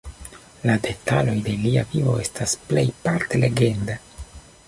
La 0.69 0.77
detaloj 0.85 1.35
de 1.49 1.53
lia 1.65 1.83
vivo 1.91 2.15
estas 2.23 2.57
plejparte 2.71 3.45
legenda. 3.47 4.01